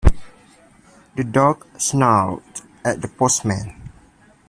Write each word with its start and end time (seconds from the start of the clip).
The 1.15 1.23
dog 1.23 1.67
snarled 1.77 2.41
at 2.83 3.03
the 3.03 3.07
postman. 3.07 3.91